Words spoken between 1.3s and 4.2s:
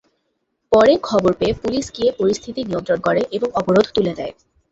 পেয়ে পুলিশ গিয়ে পরিস্থিতি নিয়ন্ত্রণ করে এবং অবরোধ তুলে